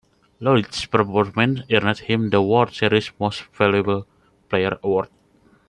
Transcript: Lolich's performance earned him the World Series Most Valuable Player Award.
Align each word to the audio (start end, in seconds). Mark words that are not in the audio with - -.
Lolich's 0.39 0.87
performance 0.87 1.59
earned 1.69 1.99
him 1.99 2.31
the 2.31 2.41
World 2.41 2.73
Series 2.73 3.11
Most 3.19 3.43
Valuable 3.55 4.07
Player 4.49 4.79
Award. 4.81 5.09